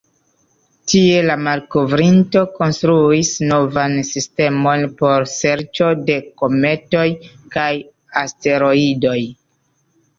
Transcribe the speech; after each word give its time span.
Tie, 0.93 1.19
la 1.31 1.35
malkovrinto 1.47 2.41
konstruis 2.55 3.31
novan 3.53 3.95
sistemon 4.13 4.89
por 5.05 5.29
serĉo 5.37 5.93
de 6.11 6.19
kometoj 6.43 7.09
kaj 7.57 7.71
asteroidoj. 8.27 9.19